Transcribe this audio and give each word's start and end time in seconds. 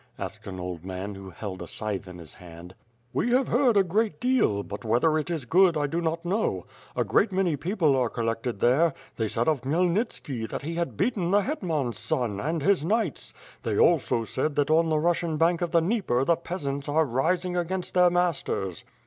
asked 0.17 0.47
an 0.47 0.59
old 0.59 0.83
man, 0.83 1.13
who 1.13 1.29
held 1.29 1.61
a 1.61 1.67
scythe 1.67 2.07
in 2.07 2.17
his 2.17 2.33
hand. 2.33 2.73
"We 3.13 3.29
have 3.33 3.47
heard 3.49 3.77
a 3.77 3.83
great 3.83 4.19
deal, 4.19 4.63
but 4.63 4.83
whether 4.83 5.15
it 5.19 5.29
is 5.29 5.45
good 5.45 5.77
I 5.77 5.85
do 5.85 6.01
not 6.01 6.25
know. 6.25 6.65
A 6.95 7.03
great 7.03 7.31
many 7.31 7.55
people 7.55 7.95
are 7.95 8.09
collected 8.09 8.61
there; 8.61 8.95
they 9.17 9.27
said 9.27 9.47
of 9.47 9.61
Khmyelnitski, 9.61 10.49
that 10.49 10.63
he 10.63 10.73
had 10.73 10.97
beaten 10.97 11.29
the 11.29 11.43
hetman's 11.43 11.99
son, 11.99 12.39
and 12.39 12.63
his 12.63 12.83
knights. 12.83 13.35
They 13.61 13.77
also 13.77 14.23
said 14.23 14.55
that 14.55 14.71
on 14.71 14.89
the 14.89 14.97
Russian 14.97 15.37
bank 15.37 15.61
of 15.61 15.69
the 15.69 15.81
Dnieper 15.81 16.25
the 16.25 16.35
peasants 16.35 16.89
are 16.89 17.05
rising 17.05 17.55
against 17.55 17.93
their 17.93 18.09
masters." 18.09 18.83